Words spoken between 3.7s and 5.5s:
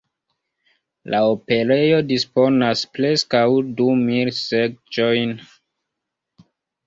du mil seĝojn.